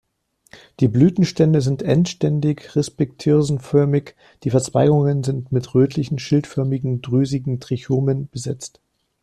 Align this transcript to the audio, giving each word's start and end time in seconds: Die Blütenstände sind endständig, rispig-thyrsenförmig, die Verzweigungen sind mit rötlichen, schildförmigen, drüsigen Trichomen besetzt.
Die 0.79 0.87
Blütenstände 0.87 1.61
sind 1.61 1.83
endständig, 1.83 2.75
rispig-thyrsenförmig, 2.75 4.15
die 4.41 4.49
Verzweigungen 4.49 5.23
sind 5.23 5.51
mit 5.51 5.75
rötlichen, 5.75 6.17
schildförmigen, 6.17 7.03
drüsigen 7.03 7.59
Trichomen 7.59 8.27
besetzt. 8.27 8.81